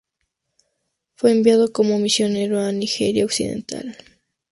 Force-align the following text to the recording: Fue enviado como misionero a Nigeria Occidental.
Fue 1.13 1.29
enviado 1.31 1.71
como 1.71 1.99
misionero 1.99 2.59
a 2.59 2.71
Nigeria 2.71 3.23
Occidental. 3.23 3.95